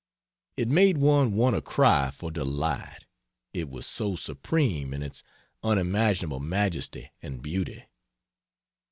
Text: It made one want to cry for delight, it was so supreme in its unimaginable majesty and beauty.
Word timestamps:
It 0.57 0.67
made 0.67 0.97
one 0.97 1.35
want 1.35 1.55
to 1.55 1.61
cry 1.61 2.09
for 2.09 2.31
delight, 2.31 3.05
it 3.53 3.69
was 3.69 3.85
so 3.85 4.15
supreme 4.15 4.95
in 4.95 5.03
its 5.03 5.21
unimaginable 5.61 6.39
majesty 6.39 7.11
and 7.21 7.39
beauty. 7.39 7.83